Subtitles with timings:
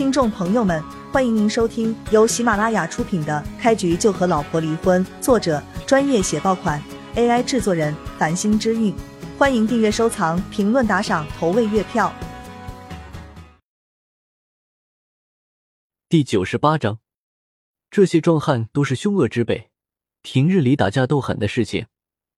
[0.00, 6.82] 听众朋友们，欢迎您收听由喜马拉雅出品的《开局就和老婆离婚》，作者专业写爆款
[7.16, 8.94] ，AI 制作人繁星之韵。
[9.36, 12.10] 欢迎订阅、收藏、评论、打赏、投喂月票。
[16.08, 17.00] 第九十八章，
[17.90, 19.70] 这些壮汉都是凶恶之辈，
[20.22, 21.88] 平日里打架斗狠的事情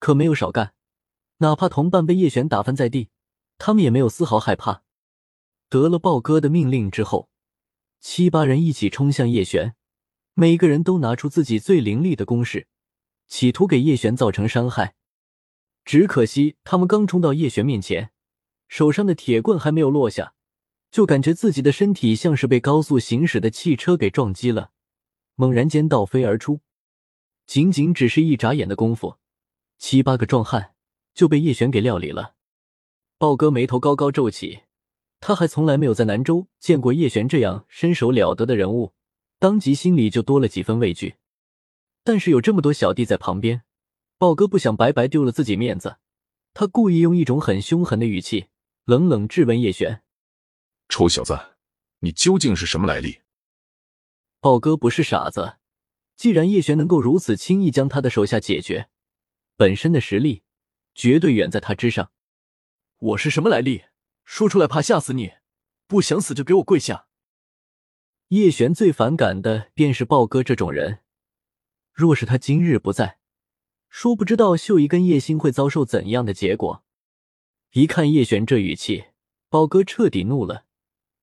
[0.01, 0.73] 可没有少干，
[1.39, 3.11] 哪怕同伴被叶璇打翻在地，
[3.57, 4.83] 他们也没有丝毫害怕。
[5.69, 7.29] 得了豹哥的命令之后，
[8.03, 9.77] 七八人一起冲向叶璇，
[10.35, 12.67] 每个人都拿出自己最凌厉的攻势，
[13.29, 14.97] 企图给叶璇造成伤害。
[15.85, 18.11] 只可惜他们刚冲到叶璇面前，
[18.67, 20.35] 手上的铁棍还没有落下，
[20.91, 24.73] 就感觉自己的身体像是被高速行驶的汽车给撞击了，
[25.37, 26.61] 猛然间倒飞而出。
[27.47, 29.19] 仅仅只是一眨眼的功夫，
[29.79, 30.75] 七八个壮汉
[31.15, 32.35] 就被叶璇给料理了。
[33.17, 34.63] 豹哥眉头高高皱起。
[35.25, 38.93] 他还从来没有在南州见过叶璇这样身手了得的人物，
[39.39, 41.15] 当即心里就多了几分畏惧。
[42.03, 43.63] 但是有这么多小弟在旁边，
[44.19, 45.99] 豹哥不想白白丢了自己面子，
[46.53, 48.47] 他故意用一种很凶狠的语气，
[48.85, 50.03] 冷冷质问叶璇
[50.91, 51.39] ：“臭小子，
[52.01, 53.21] 你究竟是什么来历？”
[54.43, 55.59] 豹哥不是傻子，
[56.17, 58.89] 既然叶璇能够如此轻易将他的手下解决，
[59.57, 60.43] 本身的实力
[60.97, 62.11] 绝对远在他之上。
[62.99, 63.85] 我是什么来历？
[64.25, 65.33] 说出来怕吓死你，
[65.87, 67.07] 不想死就给我跪下。
[68.29, 71.01] 叶璇最反感的便是豹哥这种人，
[71.93, 73.19] 若是他今日不在，
[73.91, 76.83] 说不知道秀姨跟叶星会遭受怎样的结果。
[77.73, 79.05] 一看叶璇这语气，
[79.51, 80.65] 豹哥彻底怒了，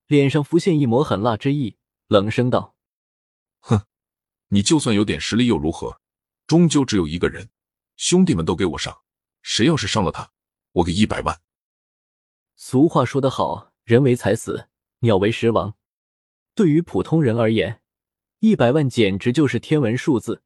[0.05, 2.75] 脸上浮现一抹狠辣之意，冷声道
[3.61, 3.85] ：“哼，
[4.49, 5.99] 你就算有点实力又如何？
[6.45, 7.49] 终究只有一个人，
[7.95, 9.01] 兄弟们都给我上，
[9.41, 10.31] 谁要是伤了他，
[10.73, 11.41] 我给一百万。”
[12.61, 14.67] 俗话说得好，人为财死，
[14.99, 15.75] 鸟为食亡。
[16.53, 17.79] 对于普通人而言，
[18.39, 20.43] 一百万简直就是天文数字。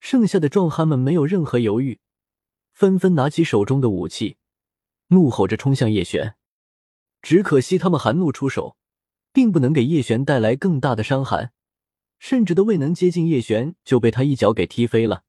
[0.00, 1.98] 剩下的壮汉们没有任何犹豫，
[2.74, 4.36] 纷纷拿起手中的武器，
[5.08, 6.36] 怒吼着冲向叶璇。
[7.22, 8.76] 只可惜他们含怒出手，
[9.32, 11.52] 并不能给叶璇带来更大的伤害，
[12.18, 15.24] 甚至都未能接近叶璇，就被他一脚给踢飞了。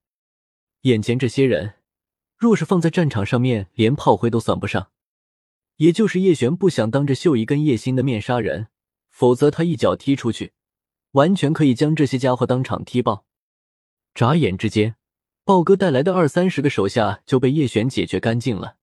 [0.81, 1.75] 眼前这些人，
[2.35, 4.91] 若是放在战场上面，连炮灰都算不上。
[5.77, 8.67] 也就是叶璇不想当着秀姨跟叶星的面杀人，
[9.09, 10.53] 否则他一脚踢出去，
[11.11, 13.25] 完全可以将这些家伙当场踢爆。
[14.13, 14.95] 眨眼之间，
[15.43, 18.77] 豹哥带来的二三十个手下就被叶璇解决干净了。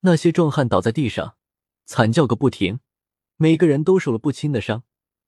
[0.00, 1.36] 那些壮汉倒在地上，
[1.86, 2.80] 惨叫个不停，
[3.36, 4.82] 每个人都受了不轻的伤，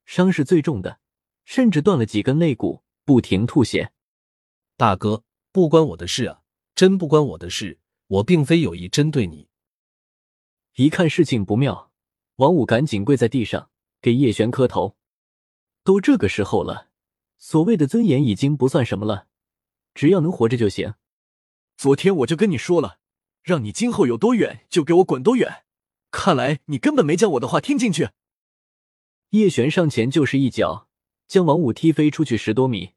[0.05, 0.99] 伤势最重的
[1.45, 3.91] 甚至断了几根肋骨，不停吐血。
[4.77, 6.41] 大哥，不关我的事啊，
[6.75, 9.47] 真不关我的事，我并非有意针对你。
[10.75, 11.89] 一看事情不妙，
[12.35, 13.69] 王五赶紧跪在地上
[14.01, 14.97] 给叶璇磕头。
[15.85, 16.89] 都这个时候了，
[17.37, 19.27] 所谓的尊严已经不算什么了，
[19.93, 20.95] 只要能活着就行。
[21.77, 22.99] 昨天我就跟你说了，
[23.41, 25.63] 让你今后有多远就给我滚多远。
[26.11, 28.09] 看来你根本没将我的话听进去。
[29.29, 30.89] 叶璇上前就是一脚，
[31.25, 32.95] 将王五踢飞出去十多米。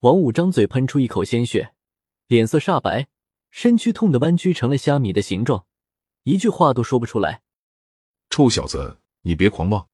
[0.00, 1.72] 王五张嘴喷出一口鲜血，
[2.26, 3.08] 脸色煞白，
[3.50, 5.64] 身躯痛得弯曲成了虾米的形状。
[6.24, 7.42] 一句话都说不出来，
[8.30, 9.88] 臭小子，你别狂妄！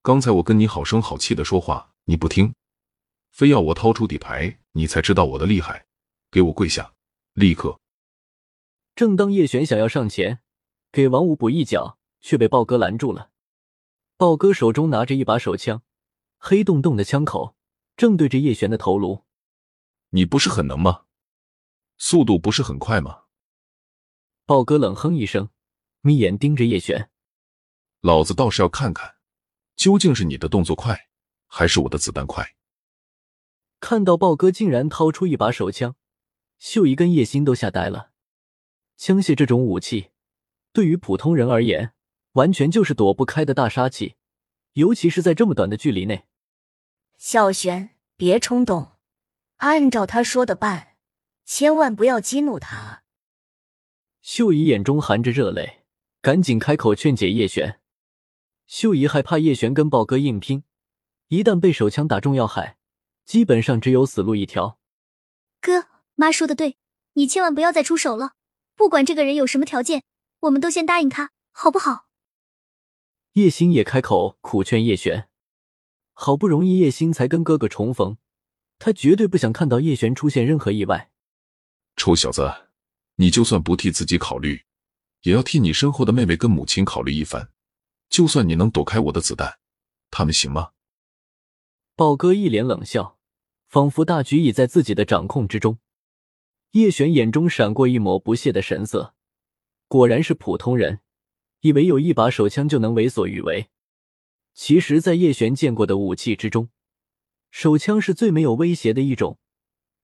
[0.00, 2.54] 刚才我跟你好声好气的说话，你不听，
[3.30, 5.86] 非要我掏出底牌，你才知道我的厉害。
[6.30, 6.94] 给我跪下，
[7.34, 7.78] 立刻！
[8.94, 10.40] 正当叶璇想要上前
[10.90, 13.30] 给王五补一脚，却被豹哥拦住了。
[14.16, 15.82] 豹哥手中拿着一把手枪，
[16.38, 17.54] 黑洞洞的枪口
[17.94, 19.24] 正对着叶璇的头颅。
[20.10, 21.04] 你不是很能吗？
[21.98, 23.21] 速度不是很快吗？
[24.44, 25.50] 豹哥冷哼一声，
[26.00, 27.10] 眯眼盯着叶璇。
[28.00, 29.14] 老子倒是要看看，
[29.76, 31.08] 究竟是你的动作快，
[31.46, 32.56] 还是我的子弹快。
[33.78, 35.94] 看到豹哥竟然掏出一把手枪，
[36.58, 38.10] 秀姨跟叶心都吓呆了。
[38.96, 40.10] 枪械这种武器，
[40.72, 41.92] 对于普通人而言，
[42.32, 44.16] 完全就是躲不开的大杀器，
[44.72, 46.26] 尤其是在这么短的距离内。
[47.16, 48.92] 小璇，别冲动，
[49.58, 50.96] 按照他说的办，
[51.44, 53.01] 千万不要激怒他。
[54.22, 55.82] 秀姨眼中含着热泪，
[56.20, 57.80] 赶紧开口劝解叶璇。
[58.68, 60.62] 秀姨害怕叶璇跟豹哥硬拼，
[61.26, 62.78] 一旦被手枪打中要害，
[63.24, 64.78] 基本上只有死路一条。
[65.60, 66.76] 哥妈说的对，
[67.14, 68.34] 你千万不要再出手了，
[68.76, 70.04] 不管这个人有什么条件，
[70.42, 72.06] 我们都先答应他，好不好？
[73.32, 75.28] 叶星也开口苦劝叶璇。
[76.12, 78.18] 好不容易叶星才跟哥哥重逢，
[78.78, 81.10] 他绝对不想看到叶璇出现任何意外。
[81.96, 82.68] 臭小子！
[83.22, 84.64] 你就算不替自己考虑，
[85.22, 87.50] 也要替你身后的妹妹跟母亲考虑一番。
[88.08, 89.60] 就算你能躲开我的子弹，
[90.10, 90.72] 他们行吗？
[91.94, 93.20] 豹哥一脸冷笑，
[93.68, 95.78] 仿佛大局已在自己的掌控之中。
[96.72, 99.14] 叶璇眼中闪过一抹不屑的神色，
[99.86, 100.98] 果然是普通人，
[101.60, 103.68] 以为有一把手枪就能为所欲为。
[104.52, 106.70] 其实，在叶璇见过的武器之中，
[107.52, 109.38] 手枪是最没有威胁的一种。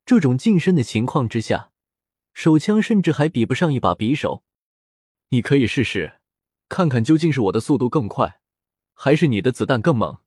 [0.07, 1.73] 这种近身的情况之下，
[2.39, 4.45] 手枪甚至还比不上一把匕首。
[5.31, 6.21] 你可以试试，
[6.69, 8.39] 看看究竟是我的速度更快，
[8.95, 10.19] 还是你的子弹更猛。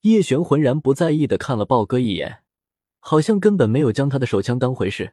[0.00, 2.42] 叶璇浑然不在意的看了豹哥一眼。
[3.00, 5.12] 好像根本没有将他的手枪当回事，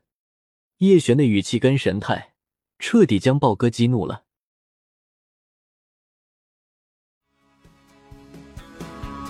[0.78, 2.36] 叶璇的语气跟神态
[2.80, 4.24] 彻底将豹哥激怒了。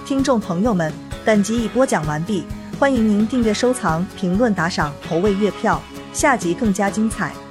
[0.05, 0.93] 听众朋友们，
[1.25, 2.43] 本集已播讲完毕，
[2.77, 5.81] 欢迎您订阅、收藏、评论、打赏、投喂月票，
[6.15, 7.44] 下集更加精彩。